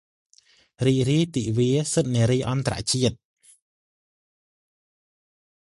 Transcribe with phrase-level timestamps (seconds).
[0.85, 3.15] រីករាយទិវាសិទ្ធិនារីអន្តរជាតិ!